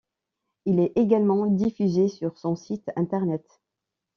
[0.65, 3.61] Elle est également diffusée sur son site internet.